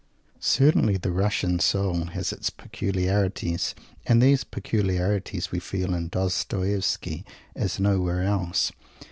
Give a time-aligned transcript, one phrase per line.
[0.39, 3.75] Certainly the Russian soul has its peculiarities,
[4.07, 7.23] and these peculiarities we feel in Dostoievsky
[7.55, 8.71] as nowhere else.